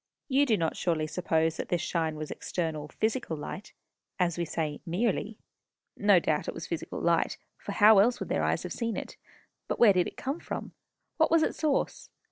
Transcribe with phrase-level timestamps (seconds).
[0.27, 3.71] You do not surely suppose that this shine was external physical light,
[4.17, 5.37] as we say, merely?
[5.95, 9.17] No doubt it was physical light, for how else would their eyes have seen it?
[9.67, 10.71] But where did it come from?
[11.17, 12.09] What was its source?